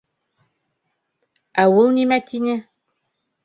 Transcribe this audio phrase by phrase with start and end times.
[1.67, 2.61] —Ә ул нимә тине?